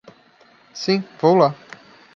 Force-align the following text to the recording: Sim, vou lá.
Sim, 0.73 1.03
vou 1.21 1.35
lá. 1.35 1.55